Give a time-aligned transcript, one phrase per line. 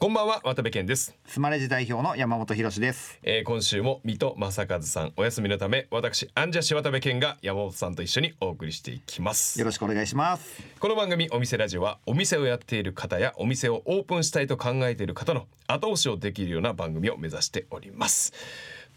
[0.00, 3.18] こんばんは渡部健です、スマレジ代表の山本博です。
[3.24, 9.58] えー、今週も水戸正和さんお休みのため私アンジャッシュ渡部健が山本さんと一緒にお送りしていきます。
[9.58, 10.62] よろしくお願いします。
[10.78, 18.32] この番組お店ラジオはお店をやっている方やお店をオープンしたいと考えている方の後押しをできるような番組を目指しております。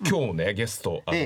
[0.07, 1.21] 今日ねゲストあのー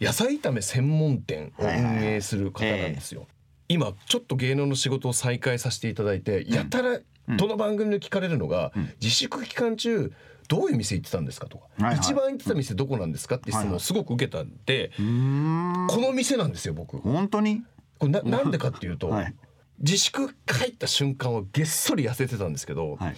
[0.00, 3.28] え野菜炒め専門店を運営する方なんですよ、
[3.68, 6.98] 今ちょっと芸能の仕事を再開させていただいてやたら
[7.28, 10.12] どの番組で聞かれるのが、自粛期間中
[10.48, 11.96] どういう店行ってたんですかとか、はいはい。
[11.96, 15.86] 一番行ってた店どこなんですかって質問をすごく受けたんで、うーん。
[15.88, 17.00] この店なんですよ僕。
[17.00, 17.62] こ本当に？
[18.02, 19.34] れななんでかっていうと、はい。
[19.80, 23.16] 自粛入った瞬間はげっそり痩せてたんですけど、はい。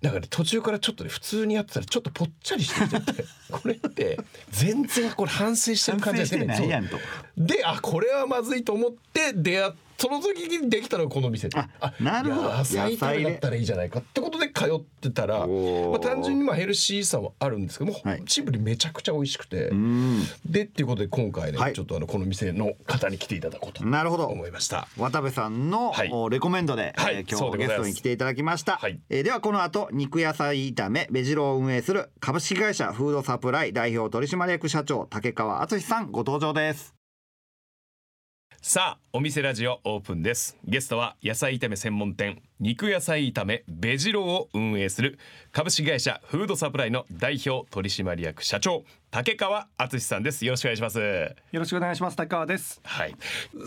[0.00, 4.20] なんかね途中からちょっとね普通にやってたらちょっとぽっちゃりしてきちゃって これって
[4.50, 6.98] 全然これ反省してる感じが反省してないやんと。
[6.98, 7.02] そ
[7.38, 7.46] う。
[7.46, 11.48] であこれはまずいと思って出会っその時にできたのがこの店。
[11.48, 12.48] であなるほど。
[12.50, 18.22] 野菜炒めだったらいいじゃないかってことで通ってたら、まあ、単純にまあヘルシーさはあるんですけども、はい。
[18.26, 19.70] シンプルにめちゃくちゃ美味しくて。
[20.46, 21.72] でっていうことで今回ね、はい。
[21.72, 24.26] ちょっとあのこの店の方に来ていただこうとなるほど。
[24.26, 24.88] 思いました。
[24.98, 26.10] 渡部さんの、はい。
[26.12, 27.16] おレコメンドで、はい。
[27.16, 29.00] えー今日ゲストに来ていただきました、はい。
[29.10, 36.93] えーではこの後肉野菜炒めベジロを運営する株式会社フードサプライ代表取締役社長竹川敦さんご登場です
[38.66, 45.18] さあお店ラジオオープンですゲストは野菜炒め専門店肉野菜炒めベジローを運営する
[45.52, 52.16] 株式会社フードサプライの代表取締役社長竹川敦さんですよろしくお願いしますよろしくお願いします。
[52.16, 52.80] 高川です。
[52.82, 53.14] はい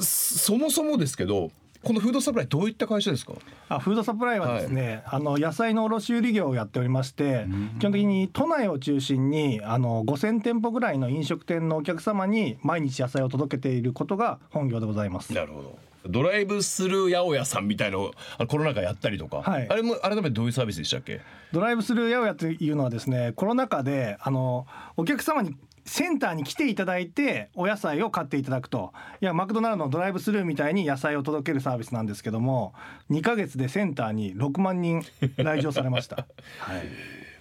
[0.02, 1.52] そもそもですけど
[1.84, 3.34] このフードサプライどういった会社ですか？
[3.70, 7.46] あ、フードサプライはですね、あの野菜の卸売業をやっておりまして、
[7.80, 15.34] 基本的に都内を中心にあの5000店舗ぐらいの飲食店のお客様に毎日野菜を届けていることが本業でございます。
[15.34, 15.80] なるほど。
[16.10, 19.68] ドライブスルー八百屋さんみたいのをあのコロナ禍やったりとか、はい。
[19.70, 21.20] あれも改めてどういうサービスでしたっけ？
[21.52, 25.56] ドライブスルー八百屋というのはですね、コロナ禍であのお客様に
[25.88, 28.94] センターに来ていただいてお野菜を買っていただくと。
[29.22, 32.74] いやマクドナルドのドライブスルーみたいに野菜を届けるサービスなんですけども
[33.10, 35.02] 2ヶ月でセンターに6万人
[35.38, 36.28] 来場されました。
[36.60, 36.84] はい。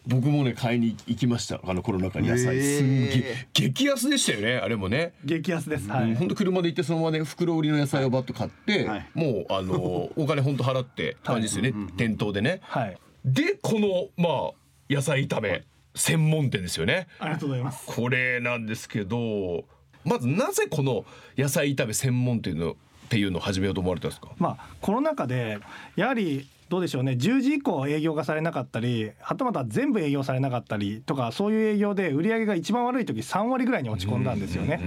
[0.06, 1.60] 僕もね買いに行きました。
[1.64, 2.62] あのコロナ禍に野菜。
[2.62, 3.48] すんげえ。
[3.52, 5.14] 激安でしたよねあれもね。
[5.24, 5.90] 激安です。
[5.90, 6.10] はい。
[6.10, 9.06] うん本当車で行ってそのままね袋売りの野菜をバッと買って、はい。
[9.14, 9.74] もうあの
[10.16, 12.60] お金本当払って感じですよね、店頭でね。
[12.62, 12.96] はい。
[13.24, 14.52] でこのまあ
[14.88, 15.64] 野菜炒め
[15.96, 17.08] 専門店ですよね。
[17.18, 17.84] ありがとうございます。
[17.86, 19.64] これなんですけど
[20.04, 21.04] まずなぜこの
[21.36, 22.74] 野菜炒め専門店のっ
[23.08, 24.28] ていうのを始めようと思われたんですか？
[24.38, 25.58] まあコロナ禍で
[25.96, 34.80] やはりどうでしょうね10時以降営業がされなかったりはたまた全部営業されなかったりとかそういう営業で売り上げが一番悪い時3割ぐらいに落ち込んだんですよね。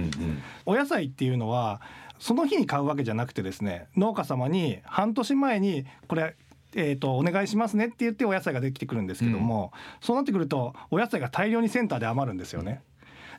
[0.66, 1.80] お野菜っていうのは
[2.18, 6.36] その日に買うわけじゃなくてですね農家様に半年前にこれ
[6.74, 12.82] えー、とお願いしますねって言ってお野菜ができてくるんですけども、そうなってくるとお野菜が大量にセンターで余るんですよね。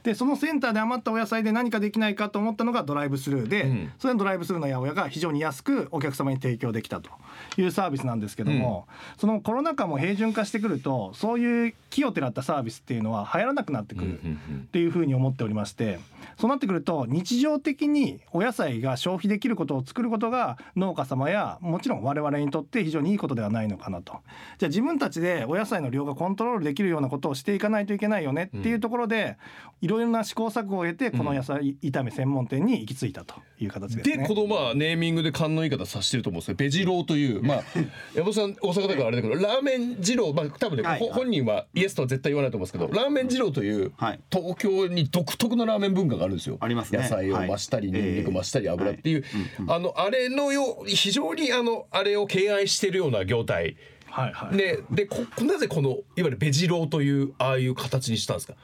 [0.04, 3.92] でそのセンターで余ったお野菜で何かできないかと思ったのがドライブスルーで、うん。
[4.00, 7.10] それのドライブスルーの八百屋が非常に安くお客様に提供できたと
[7.58, 14.20] いうサービスなんですけども、そのコロナ禍も平準化してくるとそういう木をてらったサービスっていうのは流行らなくなってくる。
[14.24, 16.00] うんうんっていうふうに思っておりまして
[16.38, 24.20] そうなってくると日常的にお野菜が消費できることを作ることが農家様やもちろん我々にとって非常にいいことではないのかなと。
[24.58, 29.38] じゃあ自分たちでお野菜の量がコントロールできるようなことをしていかないといけないよねっていうところで
[29.82, 34.18] いろいろな試行錯誤を得てこの野菜炒め専門店に行き着いたという形ですね。
[34.18, 37.64] でこのまあネーミングで勘のいい方さしてると思うんですけどベジローというまあ
[38.16, 44.20] 山本さん大阪だからあれだけどラーメン二郎まあ多分ね、はいほ本人はイエスとは絶対言わないと思うんですけどラーメン二郎というはい。
[44.32, 46.58] 東京に独特のラーメン文化があるんですよ。
[46.60, 47.00] ありますね。
[47.00, 49.24] 野菜を増したり、はいニンニク増したり油っていう、
[49.68, 53.76] あのあれのよう非常にあのあれを敬愛してるような業態。
[54.06, 54.56] はいはい。
[54.56, 58.56] ね、でこなぜこのいわゆるベジローというああいう形にしたんですか？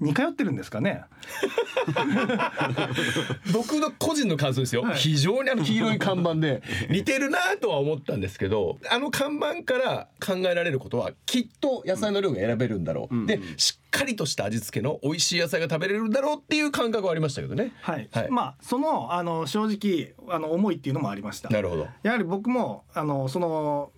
[0.00, 1.04] 似通ってるんですかね？
[3.52, 4.96] 僕の個人の感想ですよ、はい。
[4.96, 17.72] 非常にあの黄色い看板で 似てるなとは思ったんですけどあの看板から考えられることはきっと野菜の量が選べるんだろう、でしっかりとした味付けの美味しい野菜が食べれるんだろうっていう感覚はありましたけどね。
[17.80, 18.30] はい、はい。
[18.30, 21.48] まあそのあの正直あの思いっていうのもありました。
[21.48, 21.86] なるほど。
[22.02, 23.92] やはり僕もあのその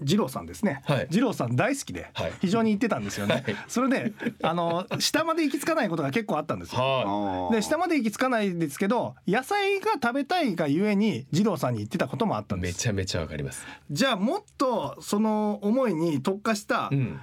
[0.00, 1.08] 二郎さんですね、はい。
[1.10, 2.32] 二郎さん大好きではい。
[2.40, 3.56] 非常に言ってたんですよね、はい。
[3.68, 4.12] それで
[4.42, 6.80] あの下まで行き着かないことが結構あったんですよ。
[6.80, 12.70] はで下まで行き着かないですけど野菜が食べたいがゆえに二郎さんに言ってたこともあったんです。
[12.70, 13.64] いめちゃめちゃわかります。
[13.90, 17.20] じゃあもっとその思いに特化したうん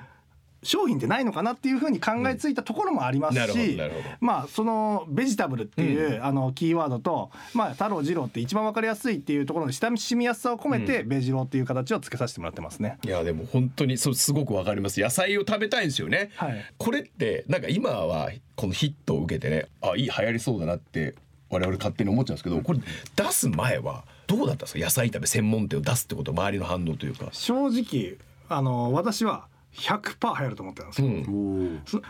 [0.63, 3.37] 商品ってないのかなっていうふうに考えついたところもありますし、
[3.77, 12.99] なるほどまあそのベジタブルっていう、あのキーワードと、まあ太郎二郎って一番わかりやすいっていうところの親しみやすさを込めて、ベジローっていう形をつけさせてもらってますね。
[13.03, 15.01] いやでも本当にそうすごくわかります。
[15.01, 16.65] 野菜を食べたいんですよね、はい。
[16.77, 21.15] これってなんか今はこのヒットを受けてねあいい流行りそうだなって
[21.49, 22.79] 我々勝手に思っちゃうんですけどこれ
[23.15, 24.79] 出す前はどうだったんですか？
[24.79, 27.29] 野菜炒め専門店を出すってこと周りの反応というか。
[27.31, 28.17] 正直
[28.47, 31.11] あの私は100%流行ると思ってたんですうよ。
[31.11, 32.01] んそ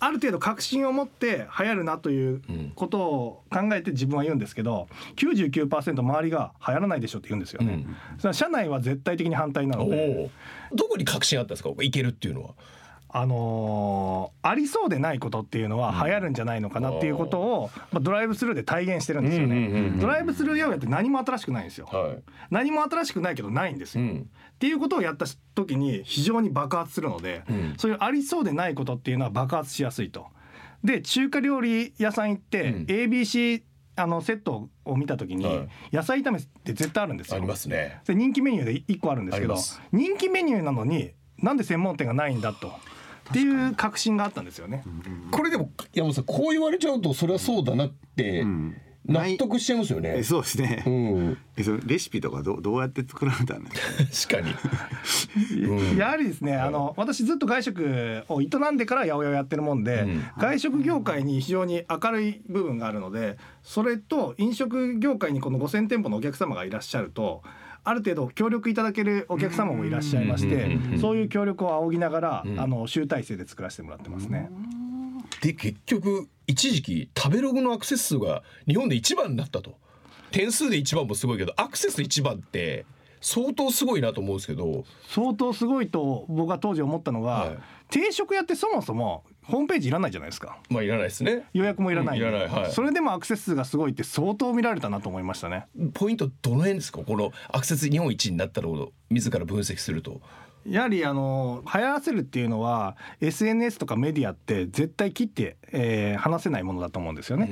[0.00, 2.40] ある程度確信を持って流行るなという
[2.76, 4.86] ことを考えて自分は言うんですけど
[5.16, 7.84] 99%周りが流行らないでしょって言うんですよね。
[8.22, 8.32] うん。
[8.34, 10.30] 社内は絶対的に反対なおので、
[10.72, 11.70] おどこに確信あったんですか？
[11.82, 12.50] いけるっていうのは
[13.10, 19.92] あのーありそうでないことっていうのは流行るんじゃないのかなっていうことを、まあ、ドライブスルーで体現してるんですよね。
[20.00, 21.86] ドライブスルー八百屋って何も新しくないんですよ。
[21.86, 24.04] はい何も新しくないけどないんですよ。
[24.04, 30.26] うんっていうことをやった時に非常に爆発するので、うんそういうありそうでないことっていうのは爆発しやすいと。
[30.82, 33.62] で中華料理屋さん行って、うん ABC
[33.96, 37.36] あのセットを見た時に、はい野菜炒めって絶対あるんですよ。
[37.36, 39.56] ありますねで人気メニューで1個あるんですけど
[39.92, 42.72] 人気メニューなのになんで専門店がないんだと。
[43.30, 44.84] っていう確信があったんですよね。
[45.30, 48.76] これでも山本さんこう言われちゃうとそれはそうだなってん。
[49.06, 50.18] 納得しちゃいますよね。
[50.18, 50.82] えそうですね。
[50.86, 50.90] う。
[50.90, 51.38] ん。
[51.56, 53.70] えそのレシピとかどうどうやって作られたんで
[54.12, 54.36] すか？
[54.36, 54.50] 確か
[55.56, 55.62] に。
[55.62, 55.96] うん。
[55.96, 60.22] やはりですね、あの私ずっと外食を営んでから八百屋をやってるもんで、うん。
[60.36, 67.42] 外食業界に非常に明るい部分があるのでそれと飲食業界にこの5,000店舗のお客様がいらっしゃると
[67.88, 74.50] ある程度協力いただけるお客様もいらっしゃいましてそういう協力を仰ぎながら、あの集大成で作らせてもらってますね。
[75.40, 79.76] で結局一時期食べログのアクセス数が日本で一番になったと
[80.32, 82.86] 点数で一番もすごいけどアクセス一番って
[83.20, 87.58] 相当すごいなと思うんですけど相当すごいと僕は当時思ったのが、はい
[87.90, 90.58] 定食屋ってそもそもホームページいらないじゃないですか。
[90.70, 91.44] まあいらないですね。
[91.54, 92.48] 予約もいらないいらない。
[92.48, 92.72] はい。
[92.72, 95.66] それでもアクセス数がすごいって相当見られたなと思いましたね。
[95.94, 97.00] ポイントどの辺ですか？
[97.02, 100.20] このアクセス日本一になったのを自ら分析すると。
[100.66, 107.48] やはりあの流行らせるっていうのは SNS とかメディアって絶対切って、えー話せないものだと思うんですよね。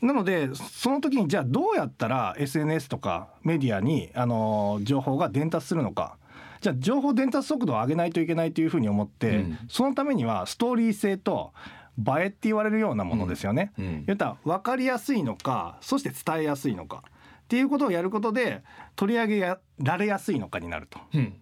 [0.00, 6.16] なのでその時にじゃあどうやったら SNS とかメディアにあの情報が伝達するのか。
[6.64, 11.52] じゃあ情報伝達速度を上げないといけないというふうに思って、うんそのためにはストーリー性と
[11.98, 13.72] 映えって言われるようなものですよね。
[13.78, 18.62] うんうん言ったら分かりやすいのかそして伝えやすいのかっていうことをやることで
[18.96, 20.98] 取り上げられやすいのかになると。
[21.12, 21.34] うん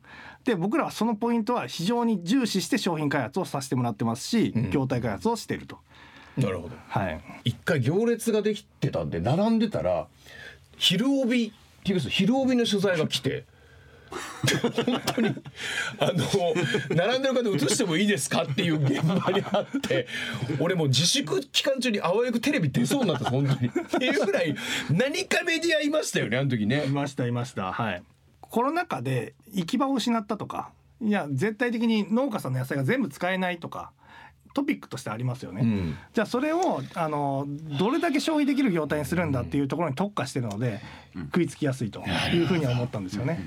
[0.42, 5.78] で僕らはそのポイントは非常に重視して商品開発をさせてもらってますし、うん業態開発をしていると。
[6.36, 7.20] なるほどはい。
[7.44, 10.08] 一回行列ができてたんで並んでたら
[10.78, 11.52] 昼帯
[11.84, 13.44] TBS 昼帯の取材が来て
[14.61, 15.35] 本当に
[15.99, 16.25] あの
[16.94, 20.06] 並んでる方映してもいいですかっていう現場にあって
[20.61, 24.55] 俺もう自粛期間中にあわよくテレビ出そうになった本当にっていうぐらい
[24.91, 27.73] 何かメディアいましたよねあの時ねいましたいました。
[27.73, 28.03] はい。
[28.41, 30.70] コロナ禍で行き場を失ったとか、
[31.00, 33.93] いや絶対的に農家さんの野菜が全部使えないとか。
[34.52, 35.96] トピックとしてありますよね、うん。
[36.12, 37.46] じゃあそれをあの
[37.78, 40.81] どれだけ消費できる業態にするんだっていうところに特化してるので、
[41.14, 42.02] 食いつきやすいと
[42.32, 43.40] いうふうには思ったんですよね。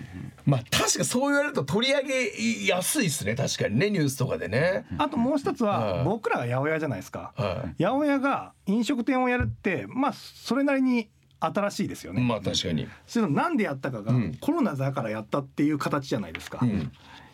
[0.46, 3.36] まあ確かそう言われると取り上げやすいですね。
[3.36, 4.86] 確かにねニュースとかでね。
[4.98, 7.34] あともう一つははい僕らが八百屋じゃないですか。
[7.36, 11.10] はい八百屋が飲食店をやるってまあそれなりに
[11.40, 12.22] 新しいですよね。
[12.22, 12.88] まあ確かに。
[13.06, 14.38] それをなんでやったかが、うん。
[14.40, 16.60] コロナだからやったっていう形じゃないですか。
[16.62, 16.92] うん。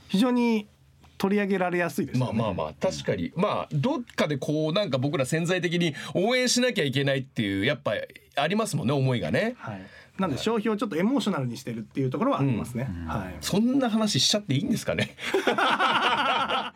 [0.09, 0.67] 非常に
[1.21, 2.35] 取り上げられやすいですよね。
[2.39, 7.91] まあまあまあ確かにまあどっかでこうなんか僕ら潜在的に応援しなきゃいけないっていうやっぱ
[8.37, 9.81] ありますもんね思いがねはい。
[10.17, 12.89] なんで消費をちょっとエモーショナルにしてるっていうところはありますね。
[13.07, 13.35] はい。
[13.39, 15.15] そんな話しちゃっていいんですかね？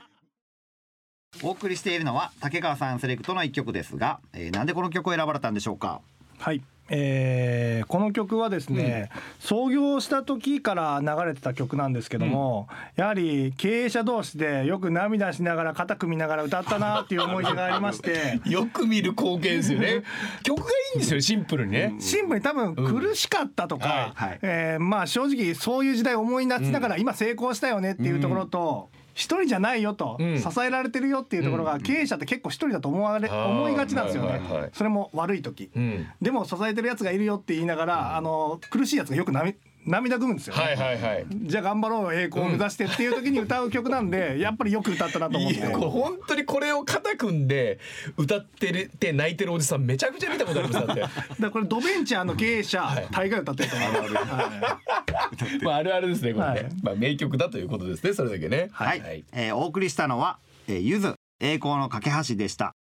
[1.44, 6.02] お送りしているのは竹川さんセレクトの一曲ですが、えー、なんでこの曲を選ばれたんでしょうか？
[6.38, 6.62] はい。
[6.90, 18.40] えーこの曲はですね、創業した時から流れてた曲なんですけども、やはり経営者同士でよく涙しながら肩組みながら歌ったなっていう思い出がありまして。
[18.50, 20.04] よく見る光景ですよね。
[20.44, 21.96] 曲がいいんですよシンプルにね。
[22.00, 24.40] シンプルに多分苦しかったとか、はいはい。
[24.42, 30.40] えーまあ正直そういう時代を思い出しながら今成功したよねっていうところと、一人じゃないよと、うん。
[30.40, 34.70] 支えられてるよっていうところが経営者って結構一人だと思われ、思いがちなんですよね、はいはいはい。
[34.74, 36.06] それも悪い時、うん。
[36.22, 41.26] でも支えてるやつがいるよって言いながら、あの苦しいやつがよく涙涙ぐむんですよね、はいはいはい。
[41.32, 45.60] じゃあ頑張ろうよ栄光を目指してっていう時に歌う曲なんで、やっぱりよく歌ったなと思って。
[45.68, 47.80] 本当にこれを肩組んで
[48.18, 51.42] 歌ってるって泣いてるおじさんめちゃくちゃ見たことありますだって。
[51.42, 54.80] だこれドベンチャーの経営者、大概歌ってると思う、は
[55.62, 56.66] いまああるあるですねこれね、はい。
[56.82, 58.70] まあ名曲だということですねそれだけね。
[58.72, 62.74] はい、えーお送りしたのはえーゆず栄光の架け橋でした。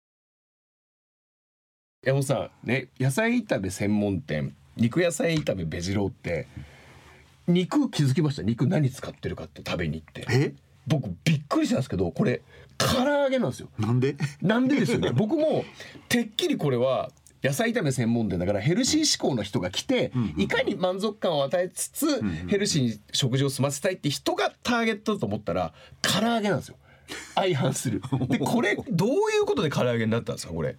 [2.04, 6.48] 山本さんね野菜炒め専門店肉野菜炒めベジ郎って
[7.52, 8.42] 肉気づきました？
[8.42, 10.26] 肉何使ってるかって食べに行って。
[10.30, 10.54] え？
[10.86, 12.42] 僕びっくりしたんですけどこれ
[12.76, 13.68] 唐揚げなんですよ。
[13.78, 14.16] なんで？
[14.40, 15.10] なんでですよね。
[15.12, 15.64] 僕も
[16.08, 17.10] てっきりこれは
[17.44, 26.76] 野菜炒め専門店だからヘルシー志向の人が来て、いかに満足感を与えつつ、ヘルシーに食事を済ませたいって人がターゲットだと思ったら唐揚げなんですよ。
[27.34, 28.00] 相反する。
[28.28, 30.76] でこれどういうことで唐揚げになったんですかこれ？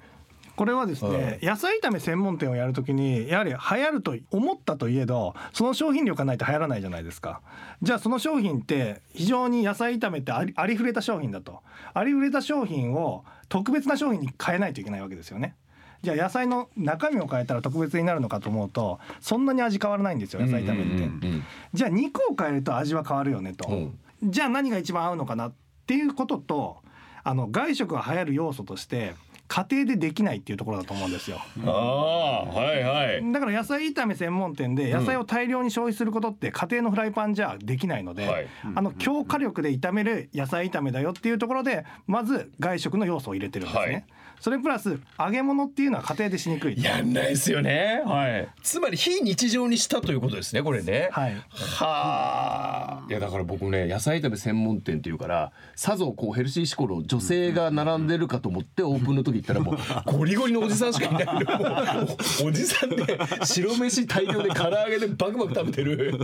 [0.55, 7.41] これはですね、野菜炒め専門店をやるときにやはり流行ると思ったといえどその商品力がないと流行らないじゃないですか。
[7.81, 11.61] じゃあその商品って非常に野菜炒めってありありふれた商品だと。
[11.93, 15.55] ありふれた商品を特別な商品に変えないといけないわけですよね。
[16.03, 21.43] じゃあ野菜の中身を変えたら特別になるのかと思うとそんなに味変わらないんですよ野菜炒めって、うん
[21.73, 23.73] じゃあ肉を変えると味は変わるよねと、う。
[23.73, 25.53] んじゃあ何が一番合うのかなっ
[25.87, 26.77] ていうことと
[27.23, 29.15] あの外食が流行る要素として
[29.53, 31.37] 家庭でできないっていうところだと思うんですよ。
[31.63, 33.31] ああはいはい。
[33.31, 38.47] だから野菜炒め専門店で野菜を大量に消費することって家庭のフライパンじゃできないので、はい。
[38.73, 44.05] あの強火力で炒める野菜炒めだよっていうところでまず外食の要素を入れてるんですね、はい
[44.43, 48.03] それプラス揚げ物っていうのは家庭でしにくいやんないですよね。
[48.05, 48.49] はい。
[48.61, 51.07] つまり非日常にしたということですねこれね。
[51.13, 51.35] はい。
[51.49, 53.05] はあ。
[53.09, 59.77] いやだから僕ね野菜炒め専門店っていうからさぞこうヘルシー志向の女性が並んでるかと思ってオープンの時行ったらもう
[60.11, 61.25] ゴリゴリのおじさんしかいない。
[61.25, 62.07] のも
[62.43, 66.19] うおじさんで白飯大量で唐揚げでバクバク食べてる。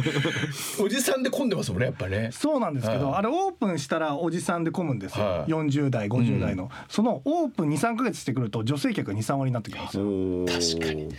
[0.77, 2.31] おじさんで混んでますもんねやっぱね。
[2.33, 3.15] そうなんですけど、はい。
[3.19, 5.51] あれオープンしたらおじさんで混むんですよ、はい。
[5.51, 10.03] 40代50代の、そのオープン23か月してくると女性客23割になってきますよ。
[10.45, 11.09] 確かに。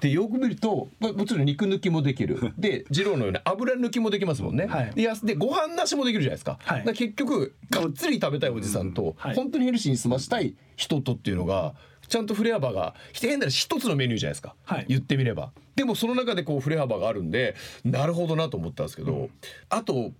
[0.00, 2.52] でよく見るとまもちろん肉抜きもできる。
[2.58, 4.92] で 二郎のように油抜きもできますもんね、はい。
[4.94, 6.78] でやすでご飯なしもできるじゃないですか,、はい。
[6.78, 9.34] だから結局がっつり食べたいおじさんと、はい。
[9.34, 11.74] 本当にヘルシーに済ましたい人とっていうのが
[12.08, 14.86] ちゃんと振れ幅が変なら一つのメニューじゃないですか、はい。
[14.88, 15.52] 言ってみれば。
[15.76, 19.30] でもその中でこう振れ幅があるんでなるほどなと思ったんですけど、
[19.68, 20.12] あと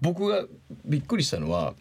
[0.00, 0.44] 僕が
[0.84, 1.74] びっくりしたのは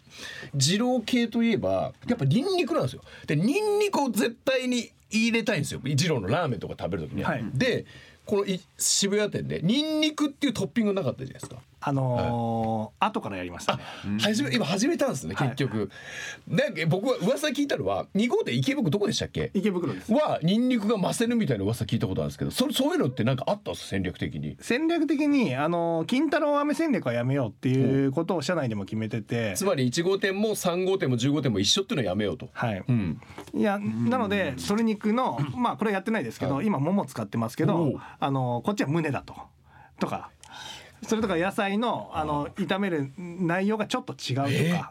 [0.53, 3.01] 二郎系といえばやっぱニンニクなんですよ。
[3.25, 5.81] でニンニクを絶対に入れたいんですよ。
[5.83, 7.35] 二郎のラーメンとか食べる時に、は。
[7.35, 7.43] い。
[7.53, 7.85] で
[8.25, 13.83] このい渋谷店でニンニクっていうトッピングなかったじゃないですかあのー後からやりましたね。
[14.19, 15.47] 始め今始めたんですねはい。
[15.50, 15.89] 結局、
[16.47, 19.50] なんか僕は噂聞いたのは2号店池袋どこでしたっけ？
[19.55, 20.13] 池袋です。
[20.13, 23.88] はニンニクが増せるみたいな噂聞いたことあるんですけどそれそういうのってなんかあったんです？
[23.88, 24.57] 戦略的に。
[24.61, 29.53] 戦略的にあの金太郎飴戦略はやめようっていうことを社内でも決めてて。
[29.55, 32.50] つまり1号店も3号店も10号店も一緒っていうのはやめようと。
[32.53, 32.83] はい。
[32.88, 33.19] うん、
[33.55, 37.93] いやなので鶏肉の まあこれやってないですけど、は今もも使ってますけども。
[38.19, 39.35] あのこっちは胸だと。
[40.00, 40.31] とか
[41.03, 44.86] それとか野菜のあの炒める内容がちょっと違うとか、えー。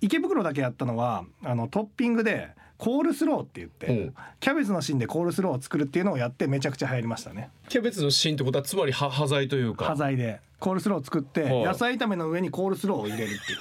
[0.00, 3.92] 池袋だけやったのはあのトッピングでコールスローって言って、う。
[4.10, 7.50] んキャベツの芯でコールスローを作るっていうのをやってめちゃくちゃ流行りましたね。
[7.68, 9.86] キャベツの芯ってことはつまりは端材というか。
[9.86, 13.58] 端材でコールスローを作ってはい野菜炒めの上にコールスローを入れるっていう。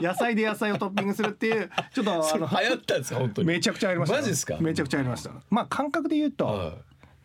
[0.02, 3.48] 野菜で野菜をトッピングするっていうちょっとそあのれ流行ったんですか本当に。
[3.48, 4.22] めちゃくちゃやりましたよ。
[4.22, 4.56] マジっすか？
[4.60, 5.30] めちゃくちゃやりました。
[5.50, 6.72] まあ感覚で言うと、はい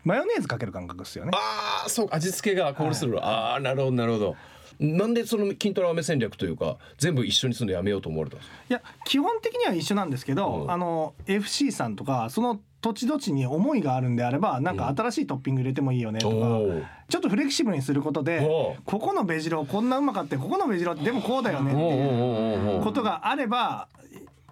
[0.03, 1.31] マヨネーズかける感覚ですよね。
[1.33, 4.35] ああそう味付けがコールスロー、ああなるほどなるほど。
[4.79, 8.55] なんでその筋トレ飴戦略というか全部一緒にするのやめようと思われたんですか？
[8.69, 10.71] いや基本的には一緒なんですけど、うん。
[10.71, 16.85] あの FC さんとかその土地土地に思いがあるんであればなんか新しいトッピング入れてもいいよねとか、おー。
[17.09, 18.39] ちょっとフレキシブルにすることで
[18.85, 23.89] ここのベジロこんなうまかってここのベジロってでもこうだよねっていうことがあれば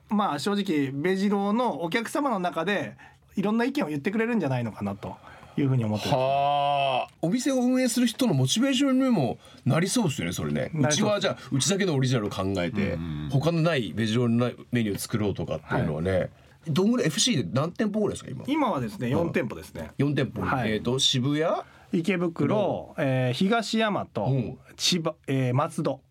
[0.09, 2.97] まあ正直ベジロのお客様の中で
[3.37, 5.15] いろんな意見を言ってくれるんじゃないのかなと
[5.57, 6.15] いうふうに思ってます。
[6.15, 7.13] はあ。
[7.21, 10.71] お店を運営する人のモチベーションにもなりそうですよねそれね。
[10.73, 10.87] う。
[10.87, 12.97] ちはじゃあうちだけのオリジナルを考えて
[13.31, 16.29] 他のないベジロのないメニューを作ろうとかっていうのはね、
[16.67, 18.43] どんぐらい FC で何店舗ぐらいですか今？
[18.47, 19.91] 今はですね4店舗ですね。
[19.97, 20.73] 4店舗、はい。
[20.73, 21.45] えっ、と渋谷？
[21.93, 24.57] 池袋、えー東大和、うん。
[24.75, 26.01] 千葉、えー松戸、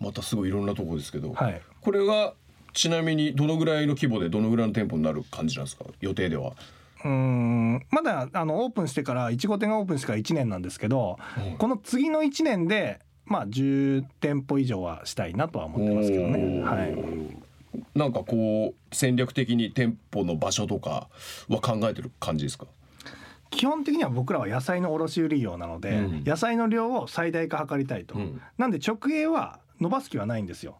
[0.00, 2.32] またすごいいろんなとこですけど、はい、これが
[2.72, 5.84] ちなみにどのぐらいの規模でどのぐらいの店舗になる感じなんですか？
[6.00, 6.54] 予定では
[7.04, 11.18] うーんまだあのオープンしてから1号店がオープンしてから1年なんですけど、
[11.50, 16.62] うんこの次の1年でまあ10店舗以上はしたいなとは思ってますけどね。
[16.62, 16.96] はい。
[17.94, 21.08] なんかこう戦略的に店舗の場所とか
[21.48, 22.66] は考えてる感じですか？
[23.50, 30.78] 基本的には僕らは野菜の卸売業なので、うん野菜の量を最大化図りたいと、うんなんで直営は伸ばす気はないんですよ。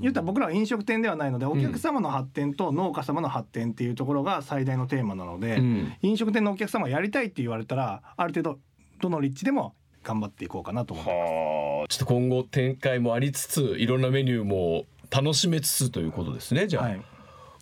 [0.00, 5.92] 言ったら僕らは飲食店ではないのでお客様の発展と農家様の発展っていうところが最大のテーマなので、うん。
[6.02, 8.58] 飲食店のお客様がやりたいって言われたらある程度
[9.00, 11.30] どの立地でも頑張っていこうかなと思ってます。
[11.30, 11.88] はあ。
[11.88, 17.02] ちょっと今後展開もありつついろんなメニューも楽しめつつということですねじゃあ、はい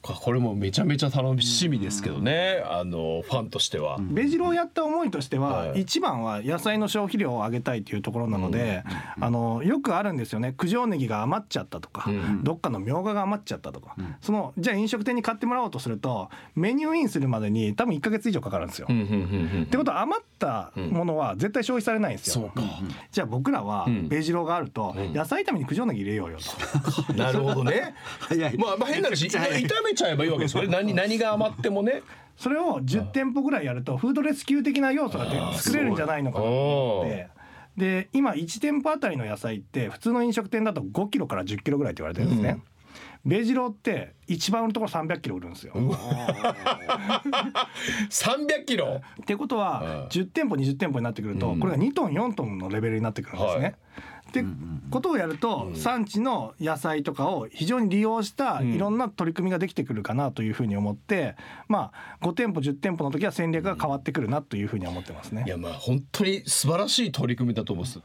[0.03, 5.83] ここれもめちゃめちゃ楽しみですけどね、あのファンとしては、ベジ郎をやった思いとしては、はい。
[5.83, 8.83] 一番は野菜の消費量を上げたいというところなので、
[9.21, 10.55] あのよくあるんですよね。
[10.59, 12.43] 九条ネギが余っちゃったとか、うん。
[12.43, 18.89] どっかのみょうがが余っちゃったとか、そのじゃあ飲食店に買ってもらおうとするとメニューインするまでに多分1か月以上かかるんですよ。
[18.91, 22.53] うんうんうんうんってことは余ったものは絶対消費されないんですよ。
[23.13, 24.09] じゃあ僕らはん。
[24.09, 26.39] ベジ郎があると野菜炒めに九条ネギ入れようよ
[27.07, 27.13] と。
[27.15, 27.95] なるほどね。
[28.59, 29.41] まあ、まあ変な話炒
[29.85, 32.03] めちゃえばいいわけですよね何何が余ってもね。
[32.37, 37.29] それを10店舗ぐらいやるとフードレスキュー的な要素がで作れるんじゃないのかなと思って。
[37.77, 42.63] で今1店舗あたりの野菜って普通の飲食店だと5キロから10キロぐらいって言われてるんですね。
[43.25, 45.73] ベジ郎って一番売るところ300キロ売るんですよ。
[48.11, 49.01] 300 キロ？
[49.23, 53.65] ってことははい10店舗20店舗になってくるとこれが2トン4トンのレベルになってくるんですね。
[53.65, 53.75] はい
[54.41, 54.45] って
[54.91, 61.37] ことをやると産地の野菜とかを非常に利用したいろんな取り組みができてくるかなというふうに思って
[61.69, 65.45] まあ5店舗10店舗の時は戦略が変わってくるなというふうに思ってますね。
[65.47, 65.51] い。
[65.51, 68.01] やまあ本当に素晴らしい取り組みだと思うんです。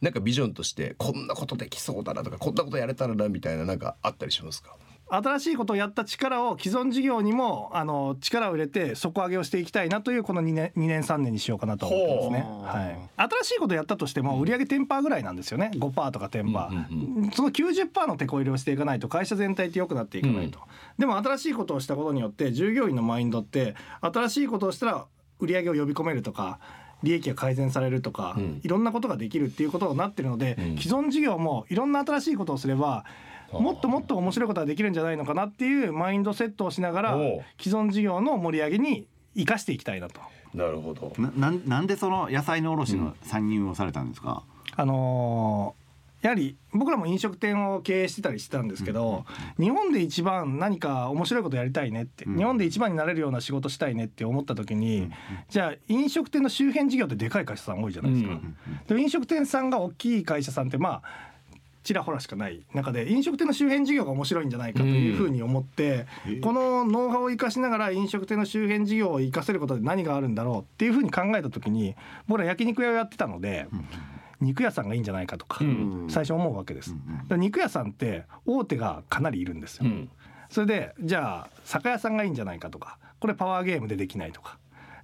[0.00, 4.76] なんかビジョンとしてこんなことできそうだなとかこんなことやれたらなみたいななんかあったりしますか？
[5.08, 12.44] 新しいことをやった力を既存事業にもあの力を入れて底上げをしていきたいなというこの2年 ,2 年3年にしようかなと思ってますね。
[12.64, 15.70] はい、新しいことやったとしても売上10%ぐらいなんですよね。
[15.74, 20.58] 5%とか10%、うんうんその90%の手こ入れをしていかないと会社全体って良くなっていかないと、
[20.98, 25.06] でも新しいことをしたことによって従業員のマインドって新しいことをしたら
[25.38, 26.58] 売上を呼び込めるとか
[27.02, 28.60] 利益が改善されるとか、ん。
[28.62, 30.78] いろんなことができるっていうことになってるので、ん。
[30.78, 33.04] 既存事業もいろんな新しいことをすれば
[33.52, 37.18] もっともっと面白いことができるんじゃないのかなっていうマインドセットをしながら
[37.60, 40.20] 既存事業の盛り上げに生かしていきたいなと。
[40.54, 41.12] なるほど。
[41.18, 44.42] ななんなんでその野菜の卸の参入をされたんですか、
[44.76, 45.86] あのー
[46.22, 49.24] やはり僕らも飲食店を経営してたりしてたんですけど、
[49.60, 52.36] 日本で一番何か面白いことやりたいねって、うん。
[52.36, 55.10] 日本で一番になれるような仕事したいねって思った時に、
[55.50, 58.30] じゃあ飲食店の周辺事業ってでかい会社さん多いじゃないですか。
[58.32, 58.56] うん。
[58.88, 61.02] でも飲食店さんが大きい会社さんってまあ
[61.86, 66.40] ちらほらしかない中で飲食店の周辺事業が面白いんじゃないかというふうに思って、うん。
[66.40, 71.94] このノウハウを生かしながら飲食店の周辺事業を生かせることで何があるんだろうっていうふうに考えた時に
[72.26, 73.68] 僕ら焼肉屋をやってたので、
[74.40, 76.06] 肉屋さんがいいんじゃないかとか、うん。
[76.10, 76.92] 最初思うわけです。
[77.30, 79.84] 肉屋さんって大手がかなりいるんですよ。
[79.84, 80.10] うん。
[80.50, 84.58] それでじゃあ酒屋さんがいいんじゃないかとかこれパワーゲームでできないとか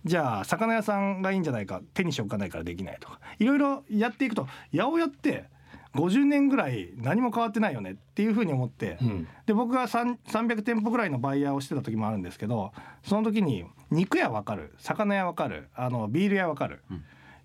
[0.04, 5.44] じゃあ魚屋さんがいいんじゃないか手に職がないからできないとかいろいろやっていくと八百屋って
[5.94, 9.28] 50年ぐらい何も変わってないよねっていうふうに思って、うん。
[9.46, 16.82] で僕が3 300店舗ぐらいのバイヤーをしてた時もあるんですけどその時に肉屋わかる魚屋わかるあのビール屋わかる、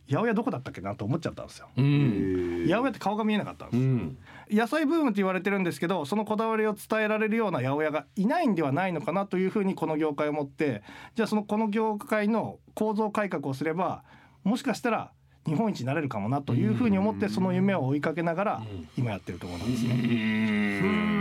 [0.10, 1.67] 八百屋どこだったっけなと思っちゃったんですよ。
[1.75, 2.63] うん。
[2.67, 3.89] 八百屋って顔が見えなかったんですよ。
[3.89, 4.17] うん。
[4.49, 10.83] 野菜ブームって言われてるんですけどそのこだわりを伝えられるような八百屋がいないんではないのかなというふうにこの業界を持って
[11.15, 14.03] じゃあそのこの業界の構造改革をすれば
[14.45, 15.12] もしかしたら
[15.47, 18.62] 日本一になれるかもなというふうに思ってその夢を追いかけながら
[18.97, 21.17] 今やってるところなんですね。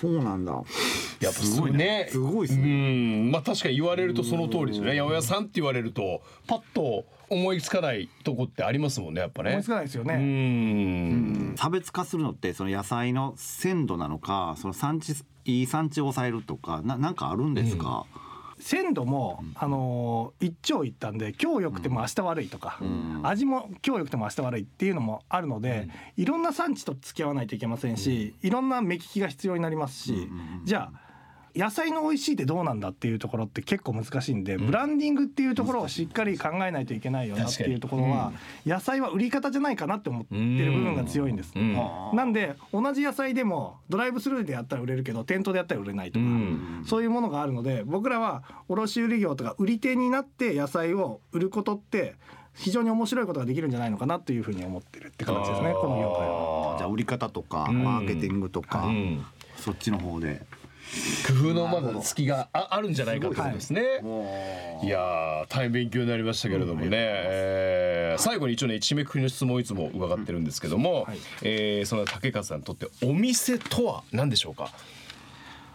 [0.00, 0.52] そうなんだ。
[0.52, 0.62] やっ
[1.34, 2.08] ぱすごいね。
[2.10, 3.22] すごいですうね。
[3.22, 3.30] ん。
[3.30, 4.92] まあ確かに言われるとその通りですよね。
[4.92, 9.50] 八百屋さんって言われるとパッと思いつかないとこってありますもんねやっぱね。
[9.50, 10.14] 思いつかないですようね。
[10.16, 15.14] ん差別化するのってその野菜の鮮度なのかその産地
[15.44, 18.06] いい産地を抑えるとかななんかあるんですか、
[18.60, 23.20] 鮮度も、あのー一長一短で今日良くても明日悪いとか、ん。
[23.24, 30.28] 味も今日良くても明日悪いっていうのもあるので、いろんな産地と付き合わないといけませんし、いろんな目利きが必要になりますし、
[30.64, 31.09] じゃあ
[31.54, 38.32] 野菜の美味しいってどうなんだっていうところって結構難しいんで、ブランディングっていうところをしっかり考えないといけないよなっていうところは、
[38.66, 41.52] 野菜は売り方じゃないかなって思ってる部分が強いんです。
[41.56, 41.74] うん。
[42.14, 46.82] なんで同じ野菜でもドライブスルーでやったら売れるけど店頭でやったら売れないとか、うん。
[46.86, 52.14] そういうものがあるので僕らは卸売業とか売り手になって野菜を売ることって
[52.54, 56.76] 非常に面白いことができるんじゃないのかなというふうに思ってるって形ですねこの業界は。
[56.78, 57.82] じゃあ売り方とかん。
[57.82, 59.24] マーケティングとか、うん。
[59.56, 60.42] そっちの方で
[61.26, 63.80] 工夫のまだ隙がああるんじゃないかってことですね。
[64.82, 74.70] いやー大変勉強になりましたけれどもね、えー最後に一応ね締めくくりの質問をいつも伺ってるんですけども、はいえーその竹勝さんにとってお店とは何でしょうか？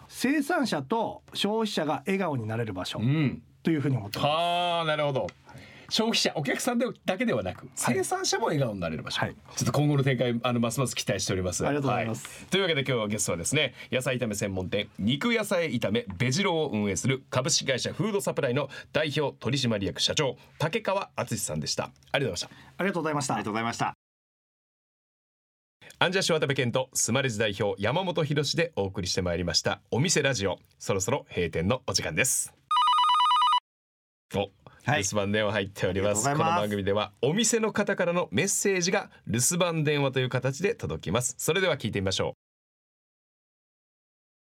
[0.10, 4.28] 生産者と消費者が笑顔になれる場所うん、というふうに思ってます。
[4.28, 5.28] はあなるほど。
[5.90, 9.36] 消費者お客さんでだけではなく生産者も笑顔になれる場所、はい。
[9.56, 11.66] ちょっと今後の展開あのますます期待しております。
[11.66, 12.26] ありがとうございます。
[12.44, 21.92] はというわけで今日はゲストはですね野菜炒め専門店肉野菜炒めベジローを運営する株式会社フードサプライの代表取締役社長竹川敦さんでした。
[22.12, 22.50] ありがとうございました。
[22.78, 23.34] ありがとうございました。
[23.34, 23.94] ありがとうございました。
[25.98, 29.80] アンジャッシュ渡部健とスマレジ代表山本博でお送りしてまいりました。
[29.92, 32.54] お店ラジオそろそろ閉店のお時間です。
[34.34, 34.52] おはい
[34.88, 36.24] 留守番電話入っております。
[36.24, 41.34] この番組ではお店の方からのメッセージが留守番電話という形で届きます。
[41.40, 42.36] それでは聞いてみましょ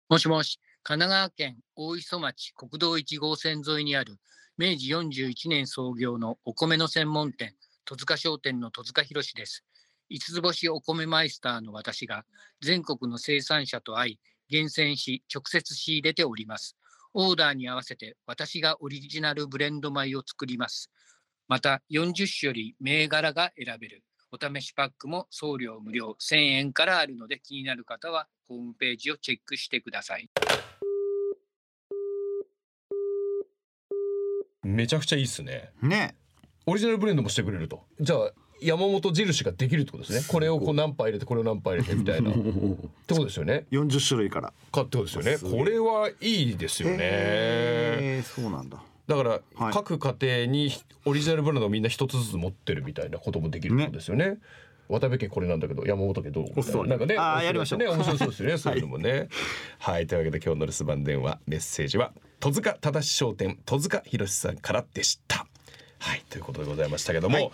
[0.08, 4.20] もしもし、神奈川県大磯町国道1号線沿いにある
[4.56, 9.64] 明治41年創業のお米の専門店、戸塚商店の戸塚博です。
[10.10, 12.24] 五つ星お米マイスターの私が
[12.62, 16.78] 全国の生産者と会い、厳選し直接仕入れております。
[17.17, 20.91] オーダーに合わせて私がオリジナルブレンド米を作ります。
[21.47, 24.04] また40種より銘柄が選べる。
[24.32, 30.30] お試しパックも送料無料1000円からあるので気になる方はホームページをチェックしてください。
[34.65, 36.17] うめちゃくちゃいいですねね
[36.65, 38.32] オリジナルブレンドもしてくれるとじゃあ
[38.65, 40.25] 山本印ができるってことですね。
[40.28, 42.32] これをこう何杯入れてこれを何杯入れてみたいな。
[42.34, 42.39] って
[43.13, 43.65] ことですよね。
[43.71, 44.54] 40種類から。
[44.71, 45.38] かってことですよね。
[45.38, 46.97] これはいいですよね。
[46.99, 48.82] へーそうなんだ。
[49.08, 49.73] だから、はい。
[49.73, 50.71] 各家庭に
[51.06, 54.38] オリジナルブランドをみんな一つずつ持ってるみたいなこともできるってことですよね。
[54.88, 56.45] 渡辺家これなんだけど山本家どう
[56.84, 57.80] ななんかねあーやりましょう。
[57.80, 58.58] ね面白そうですよね。
[58.58, 59.30] そういうのもね。
[59.80, 65.47] はい、というわけで今日の留守番電話メッセージは戸塚忠商店戸塚博さんからでした。
[66.00, 67.52] はいということでございましたけども、はい。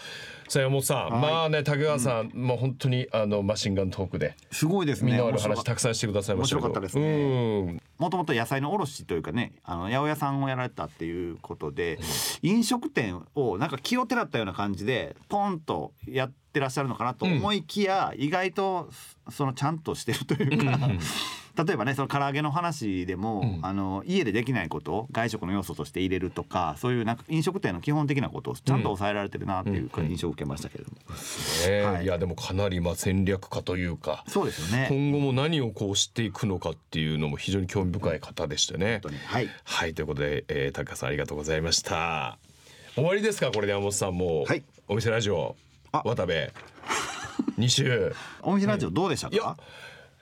[0.49, 1.11] さあ山本さん、はい。
[1.11, 4.35] まあね竹川さん、もう本当にあのマシンガントークで。
[4.51, 5.11] すごいですね。
[5.11, 6.67] みんなある話たくさんしてくださいましたけど。
[6.67, 7.81] 面白かったですうん。
[7.97, 11.99] もともと野菜の卸というかねあの八百屋さんをやられたっていうことで、
[12.41, 18.89] 飲食店をなんか気をてらったような感じでポンとやってらっしゃるのかなと思いきや、意外と
[19.29, 20.79] そのちゃんとしてるというか、
[21.55, 23.59] 例えばねその唐揚げの話でも、うん。
[23.63, 30.05] あの家でできないことを外食の要素として入れるとかそういうなんか飲食店の基本的なことをちゃんと抑えられてるなっていううん。
[30.09, 30.97] 印象を受けましたけれども、
[31.67, 31.81] ね。
[31.81, 32.05] はい。
[32.05, 34.23] いやでもかなりまあ戦略家というか。
[34.27, 34.87] そうですよね。
[34.89, 39.01] 今後も何をこうしていくのかっていうのも非常に興味深い方でしたね。
[39.27, 39.49] はい。
[39.63, 42.37] はいということで、えー、高橋さんありがとうございました。
[42.95, 44.17] 終わりですかこれで山本さん。
[44.17, 44.63] もう、はい。
[44.87, 45.55] お店ラジオ
[45.91, 46.01] あ。
[46.05, 46.51] 渡部。
[47.57, 48.13] 二週。
[48.41, 49.55] お店ラジオどうでしたか、いや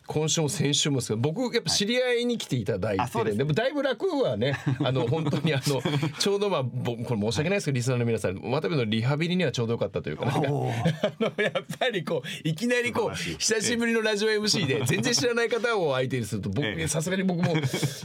[0.10, 5.82] 今週も先週もですけど僕やっぱ知り合いに来ていただいて、あそうですでもだいぶ楽はね あの本当にあの
[6.18, 10.50] ちょうどまあ僕これ申し訳ないですけどリスナーの皆さん渡部のリハビリにはちょうどよかったというかなんか
[11.44, 16.88] やっぱりこういきなりこう久しぶりのラジオ MC で全然知らない方を相手にすると僕ええ。
[16.88, 17.54] さすがに僕も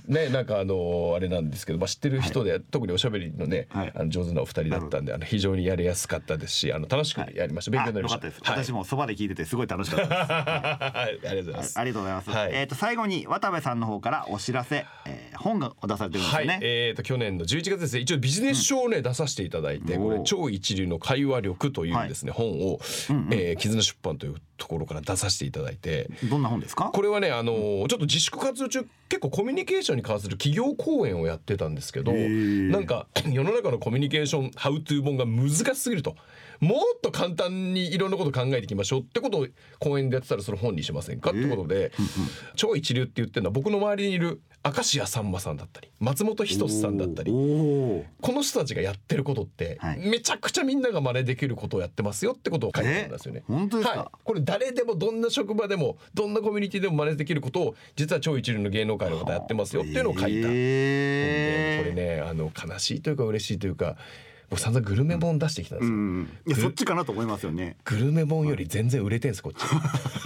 [0.07, 3.93] ねなんかあのあれなんですけど、まあ、知ってる人で、特におしゃべりのね、はい。
[3.95, 8.51] あの上手なお二人だったんであの非常にやりやすかったですしあの楽しくやりました、勉強になりました。
[8.51, 10.17] 私もそばで聞いててすごい楽しかったです。
[10.33, 10.93] はい。
[10.95, 11.79] ありがとうございます。
[11.95, 12.31] ありがとうございます。
[12.31, 12.51] はい。
[12.55, 16.59] えっ、と最後に渡部さんの方からお知らせ、えー本が出されてるんですはい。
[16.63, 18.01] えー、と去年の11月ですね。
[18.01, 22.81] 一応ビジネス書をね、出させていただいてこれ超一流の会話力というですね、本を、
[23.11, 23.29] うんうん。
[23.33, 26.09] えー絆出版というところから出させていただいて。
[26.31, 26.91] どんな本ですか？
[26.93, 36.17] これはねあのーちょっと自粛活動中結構コミュニケーションに関する企業講演をやってたんですけどなんか 世の中のコミュニケーションハウトゥー本が難しすぎると
[36.61, 39.47] もっと簡単にいろんなこと考えていきましょうってことを
[39.81, 41.93] 講演でやってたらその本にしませんかってことで、
[42.57, 49.99] 超一流って言ってるのは僕の周りにいる明石家さんまさんだったり松本人志さんだったりこの人たちがやってることって、はい。
[49.99, 53.45] めちゃくちゃみんなが真似できることをやってますよってことを書いてあるんですよね。
[53.47, 53.99] 本当ですか？
[53.99, 63.97] はい、これ誰でもどんな職場でもどんなコミュニティでも真似できることを実は超一流の芸能界の方やってますよっていうのを書いた本でこれねあの悲しいというか嬉しいというか
[64.51, 65.97] 僕散々グルメ本出してきたんですよ。
[65.97, 67.77] うん、いやそっちかなと思いますよね。
[67.85, 69.65] グルメ本より全然売れてんすこっち。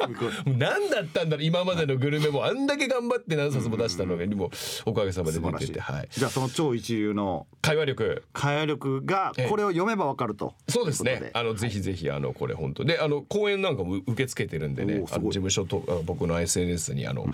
[0.46, 4.50] 何だったんだろう今までのグルメもあんだけ頑張って何冊も出したのがにも
[4.86, 5.40] おかげさまで。
[5.40, 10.54] 出てて、はい、じゃあその超一流の会話力会話力がええこれを読めばわかると。
[10.68, 11.30] そうですね。
[11.34, 17.24] あのぜひぜひあのこれ本当であの講演なんかも受け付けてるんでねあの事務所と僕の SNS にあの、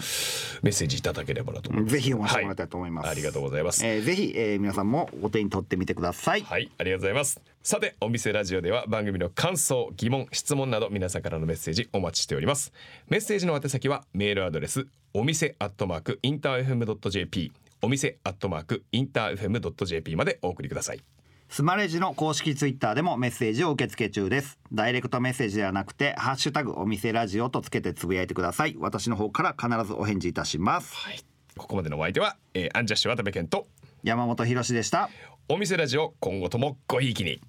[0.63, 1.93] メッセージいただければなと思います。
[1.93, 3.05] ぜひ読ませてもらいたいと思います。
[3.07, 3.87] はいありがとうございます。
[3.87, 6.36] えーぜひ、えー皆さんもお手に取ってみてください。
[6.43, 7.41] はい、ありがとうございます。
[7.63, 12.73] さて、お店ラジオでは番組の感想、疑問、質問など皆さんからのメッセージお待ちしております。
[13.09, 21.01] メッセージの宛先はメールアドレスお店アットマークインター FM.jp お店アットマークインター FM.jp までお送りください。
[21.49, 24.59] スマレジの公式ツイッターでもメッセージを受け付け中です。
[24.73, 28.77] ダイレクトメッセージではなくて、ハッシュタグお店ラジオとつけてつぶやいてください。
[28.79, 30.95] 私の方から必ずお返事いたします。
[30.95, 31.21] はい、
[31.57, 33.67] ここまでのお相手は、えーアンジャッシュ渡部健と
[34.03, 35.09] 山本博史でした。
[35.49, 37.41] お店ラジオ今後ともごひいきに。